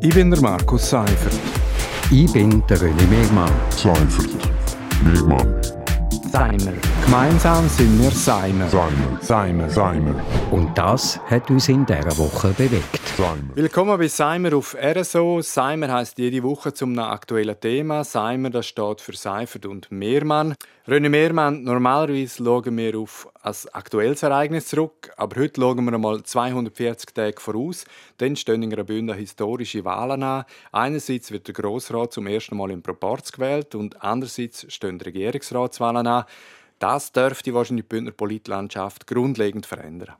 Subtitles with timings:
[0.00, 1.32] Ich bin der Markus Seifert.
[2.12, 3.50] Ich bin der René Megmann.
[3.70, 4.30] Seifert.
[5.02, 5.60] Megmann.
[6.30, 6.97] Seimer.
[7.08, 8.68] Gemeinsam sind wir Seimer.
[8.68, 9.18] Seimer.
[9.22, 9.70] Seimer.
[9.70, 10.22] Seimer.
[10.50, 13.00] Und das hat uns in dieser Woche bewegt.
[13.16, 13.48] Seimer.
[13.54, 15.40] Willkommen bei Seimer auf RSO.
[15.40, 18.04] Seimer heißt jede Woche zum aktuellen Thema.
[18.04, 20.54] Seimer, das steht für Seifert und Mehrmann.
[20.86, 26.22] René Mehrmann, normalerweise schauen wir auf ein aktuelles Ereignis zurück, aber heute schauen wir einmal
[26.22, 27.86] 240 Tage voraus.
[28.18, 30.44] Dann stehen in Graubünden historische Wahlen an.
[30.72, 36.24] Einerseits wird der Grossrat zum ersten Mal im Proporz gewählt und andererseits stehen Regierungsratswahlen an.
[36.78, 40.14] Das dürfte wahrscheinlich die Bündner Politlandschaft grundlegend verändern.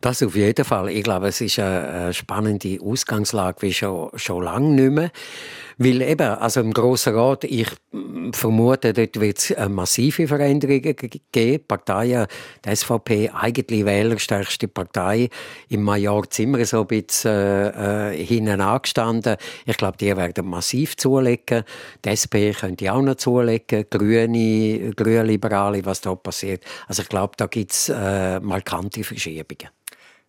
[0.00, 0.90] Das auf jeden Fall.
[0.90, 5.10] Ich glaube, es ist eine spannende Ausgangslage wie schon, schon lange nicht mehr.
[5.84, 7.66] Weil eben, also im Grossen Rat, ich
[8.32, 10.96] vermute, dort wird es massive Veränderungen
[11.32, 11.64] geben.
[11.66, 12.26] Parteien,
[12.64, 15.28] die SVP, eigentlich wählerstärkste Partei,
[15.70, 19.36] im Major immer so ein bisschen äh, äh, hinten angestanden.
[19.66, 21.64] Ich glaube, die werden massiv zulegen.
[22.04, 23.86] Die SP könnte auch noch zulegen.
[23.90, 26.62] Grüne, Grünliberale, was da passiert.
[26.86, 29.81] Also ich glaube, da gibt es äh, markante Verschiebungen.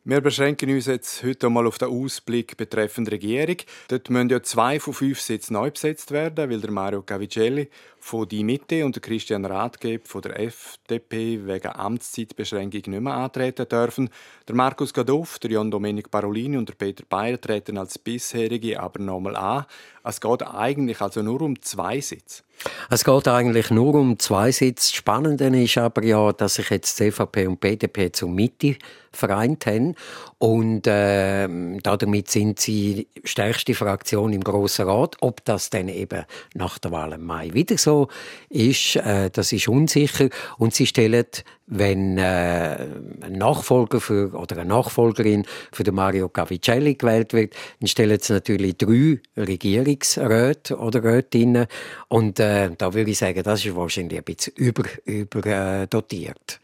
[0.06, 3.56] Wir beschränken uns jetzt heute einmal auf den Ausblick betreffend Regierung.
[3.88, 8.28] Dort müssen ja zwei von fünf Sitzen neu besetzt werden, weil der Mario Cavicelli von
[8.28, 14.10] die Mitte und der Christian Rathgeb von der FDP wegen Amtszeitbeschränkung nicht mehr antreten dürfen.
[14.46, 19.00] Der Markus Gadoff, der Jan Domenic Parolini und der Peter Bayer treten als bisherige aber
[19.00, 19.66] nochmal an.
[20.04, 22.44] Es geht eigentlich also nur um zwei Sitze.
[22.90, 24.88] Es geht eigentlich nur um zwei Sitze.
[24.88, 28.76] Das Spannende ist aber ja, dass sich jetzt CVP und BDP zur Mitte
[29.14, 29.96] vereint haben.
[30.40, 31.48] Und äh,
[31.82, 35.16] damit sind sie stärkste Fraktion im Grossen Rat.
[35.22, 38.10] Ob das dann eben nach der Wahl im Mai wieder so
[38.50, 40.30] ist, äh, das ist unsicher.
[40.58, 41.26] Und sie stellen,
[41.68, 42.88] wenn äh,
[43.22, 48.34] ein Nachfolger für, oder eine Nachfolgerin für den Mario Cavicelli gewählt wird, dann stellen sie
[48.34, 51.68] natürlich drei Regierungsräte oder Rätinnen.
[52.10, 56.60] Und äh, da würde ich sagen, das ist wahrscheinlich ein bisschen über, überdotiert.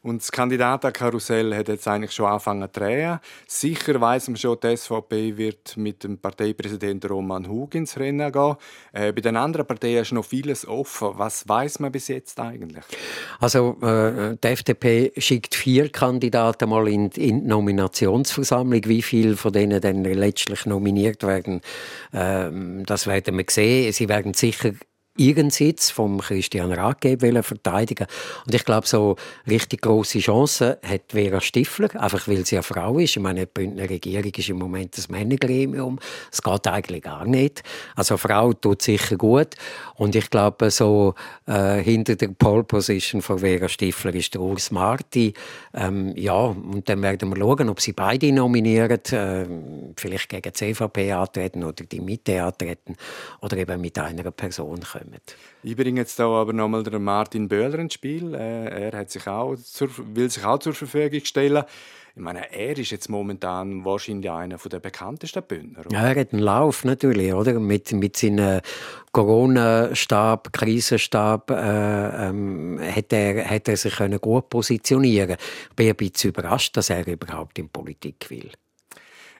[0.00, 3.18] Und das Kandidatenkarussell hat jetzt eigentlich schon angefangen zu drehen.
[3.48, 8.56] Sicher weiß man schon, die SVP wird mit dem Parteipräsidenten Roman Hug ins Rennen gehen.
[8.92, 11.10] Äh, bei den anderen Parteien ist noch vieles offen.
[11.16, 12.84] Was weiß man bis jetzt eigentlich?
[13.40, 18.82] Also äh, die FDP schickt vier Kandidaten mal in, in die Nominationsversammlung.
[18.84, 21.60] Wie viele von denen dann letztlich nominiert werden,
[22.12, 22.48] äh,
[22.84, 23.92] das werden wir sehen.
[23.92, 24.70] Sie werden sicher
[25.18, 28.06] ihren Sitz vom Christian Rathgeb verteidigen
[28.46, 29.16] Und ich glaube, so
[29.48, 33.16] richtig große Chancen hat Vera Stifler, einfach weil sie eine Frau ist.
[33.16, 35.98] Ich meine, die Bündner Regierung ist im Moment das Männergremium.
[36.30, 37.62] Es geht eigentlich gar nicht.
[37.96, 39.56] Also Frau tut sicher gut.
[39.96, 41.14] Und ich glaube, so
[41.46, 45.34] äh, hinter der Pole Position von Vera Stifler ist der Urs Marti.
[45.74, 49.46] Ähm, ja, und dann werden wir schauen, ob sie beide nominieren, äh,
[49.96, 52.96] vielleicht gegen die CVP antreten oder die Mitte antreten
[53.40, 55.20] oder eben mit einer Person kommen kommen.
[55.62, 58.34] Ich bringe jetzt hier aber nochmal den Martin Böhler ins Spiel.
[58.34, 61.64] Äh, er hat sich auch zur, will sich auch zur Verfügung stellen.
[62.14, 65.84] Ich meine, er ist jetzt momentan wahrscheinlich einer der bekanntesten Bündner.
[65.92, 67.60] Ja, er hat einen Lauf natürlich, oder?
[67.60, 68.60] Mit, mit seinem
[69.12, 75.36] Corona-Stab, Krisenstab, äh, ähm, hat, er, hat er sich gut positionieren
[75.70, 78.50] Ich bin ein bisschen überrascht, dass er überhaupt in Politik will.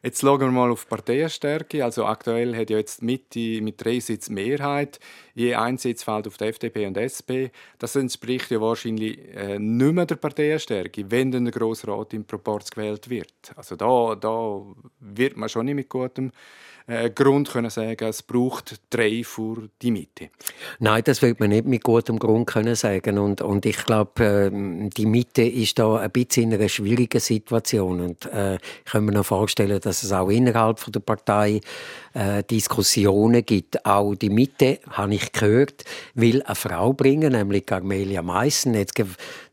[0.03, 1.85] Jetzt schauen wir mal auf die Parteienstärke.
[1.85, 5.01] Also aktuell hat ja jetzt Mitte mit drei Sitzen Mehrheit.
[5.39, 7.55] Je ein Sitz fällt auf die FDP und SP.
[7.79, 13.09] Das entspricht ja wahrscheinlich äh, nicht mehr der Parteienstärke, wenn der Grossrat im Proporz gewählt
[13.09, 13.33] wird.
[13.55, 14.63] Also da, da
[14.99, 16.33] wird man schon nicht mit gutem
[16.89, 20.31] äh, Grund können sagen, es braucht drei für die Mitte.
[20.79, 23.19] Nein, das wird man nicht mit gutem Grund können sagen.
[23.19, 28.01] Und, und ich glaube, äh, die Mitte ist da ein bisschen in einer schwierigen Situation.
[28.01, 31.61] Und äh, ich kann mir noch vorstellen, dass es auch innerhalb der Partei
[32.19, 33.85] äh, Diskussionen gibt.
[33.87, 35.85] Auch die Mitte, habe ich gehört,
[36.15, 38.77] will eine Frau bringen, nämlich Carmelia Meissen.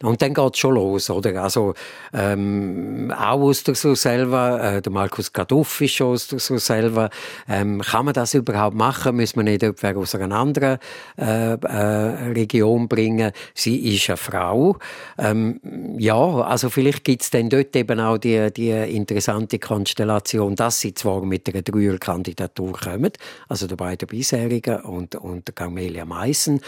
[0.01, 1.43] und dann geht es schon los, oder?
[1.43, 1.75] Also,
[2.11, 7.09] ähm, auch aus der selber, äh, der Markus Gaduff ist schon aus der selber.
[7.47, 9.17] Ähm, kann man das überhaupt machen?
[9.17, 10.79] Müssen wir nicht jemanden aus einer anderen
[11.17, 13.31] äh, äh, Region bringen?
[13.53, 14.77] Sie ist eine Frau.
[15.19, 15.59] Ähm,
[15.99, 20.95] ja, also vielleicht gibt es dann dort eben auch die, die interessante Konstellation, dass sie
[20.95, 23.11] zwar mit einer Dreierkandidatur kommen,
[23.47, 26.61] also der beiden bisherigen und, und der Camelia Meissen,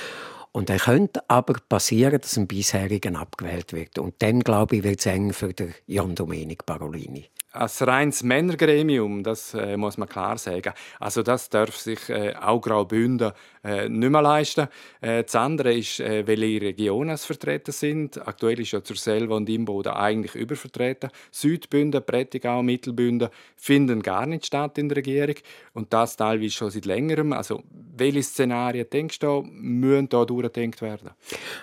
[0.52, 4.00] und dann könnte aber passieren, dass ein bisherigen abgewählt wird.
[4.00, 7.26] Und dann, glaube ich, wird es eng für den Jan Domenic Parolini.
[7.58, 10.74] Ein reines Männergremium, das äh, muss man klar sagen.
[11.00, 13.32] Also das darf sich äh, auch Graubünden
[13.64, 14.68] äh, nicht mehr leisten.
[15.02, 18.26] Äh, das andere ist, äh, welche Regionen vertreten sind.
[18.28, 21.10] Aktuell ist ja zur Selva und Imboden eigentlich übervertreten.
[21.32, 25.36] Südbünden, Prättigau, Mittelbünden finden gar nicht statt in der Regierung
[25.74, 27.34] und das teilweise schon seit längerem.
[27.34, 27.64] Also
[28.00, 31.12] welche Szenarien denkst du, müssen da durchgedacht werden?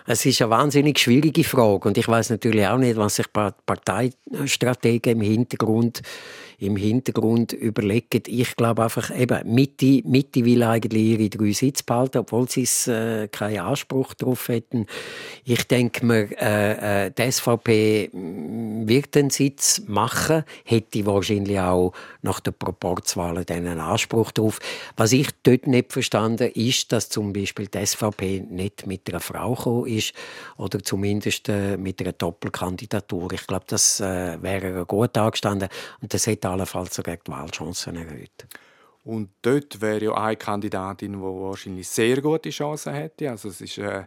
[0.06, 5.14] Es ist eine wahnsinnig schwierige Frage und ich weiß natürlich auch nicht, was sich Parteistrategen
[5.14, 6.02] im Hintergrund
[6.58, 8.22] im Hintergrund überlegen.
[8.26, 13.28] Ich glaube einfach, eben, Mitte, Mitte will eigentlich ihre drei Sitze behalten, obwohl sie äh,
[13.28, 14.86] keinen Anspruch darauf hätten.
[15.44, 21.92] Ich denke mir, äh, äh, die SVP mm, wird den Sitz machen, hätte wahrscheinlich auch
[22.22, 24.58] nach der Proporzwahl einen Anspruch darauf.
[24.96, 29.54] Was ich dort nicht verstanden ist, dass zum Beispiel die SVP nicht mit einer Frau
[29.54, 30.14] gekommen ist
[30.56, 33.32] oder zumindest äh, mit einer Doppelkandidatur.
[33.32, 35.68] Ich glaube, das äh, wäre gut angestanden
[36.00, 38.46] und das hätte allenfalls sogar die Wahlchancen erhöht.
[39.04, 43.30] Und dort wäre ja eine Kandidatin, die wahrscheinlich sehr gute Chancen hätte.
[43.30, 44.04] Also es ist äh,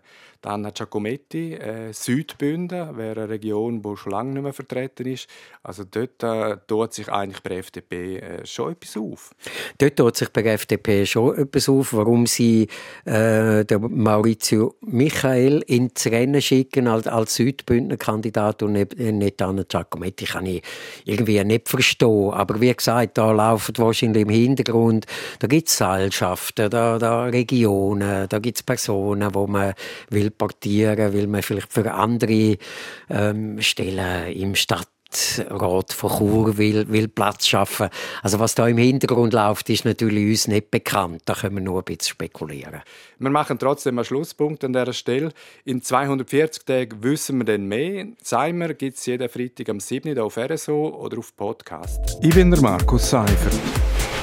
[0.48, 5.28] Anna Giacometti, äh, Südbünden, wäre eine Region, die schon lange nicht mehr vertreten ist.
[5.62, 9.36] Also dort äh, tut sich eigentlich bei der FDP äh, schon etwas auf.
[9.78, 12.68] Dort tut sich bei der FDP schon etwas auf, warum sie
[13.06, 19.64] äh, der Maurizio Michael ins Rennen schicken als, als Südbündner Kandidat und nicht, nicht Anna
[19.64, 20.64] Giacometti, kann ich
[21.04, 22.32] irgendwie nicht verstehen.
[22.32, 24.87] Aber wie gesagt, da laufen wahrscheinlich im Hintergrund,
[25.40, 29.74] da gibt es Seilschaften, da, da Regionen, da gibt es Personen, wo man
[30.10, 32.58] will portieren, weil man vielleicht für andere
[33.10, 34.88] ähm, Stellen im Stadt
[35.50, 37.90] Rat von Chur will, will Platz schaffen.
[38.22, 41.22] Also was da im Hintergrund läuft, ist natürlich uns nicht bekannt.
[41.26, 42.82] Da können wir nur ein bisschen spekulieren.
[43.20, 45.32] Wir machen trotzdem einen Schlusspunkt an dieser Stelle.
[45.66, 48.08] In 240 Tagen wissen wir dann mehr.
[48.22, 50.18] Seimer gibt es jeden Freitag am 7.
[50.20, 52.18] auf RSO oder auf Podcast.
[52.22, 53.54] Ich bin der Markus Seifert.